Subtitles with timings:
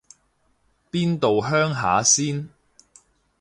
[0.89, 2.49] 邊度鄉下先